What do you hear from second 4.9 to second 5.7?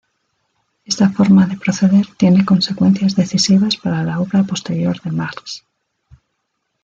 de Marx.